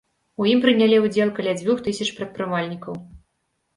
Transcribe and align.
У 0.43 0.47
ім 0.51 0.61
прынялі 0.63 0.97
ўдзел 1.03 1.29
каля 1.39 1.53
дзвюх 1.61 1.85
тысяч 1.91 2.09
прадпрымальнікаў. 2.21 2.93